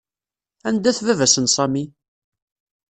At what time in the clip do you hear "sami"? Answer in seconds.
1.55-1.83